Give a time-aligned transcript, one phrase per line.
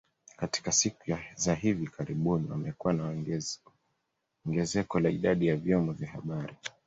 [0.37, 3.13] Katika siku za hivi karibuni kumekuwa na
[4.45, 6.55] ongezeko la idadi ya vyombo vya habari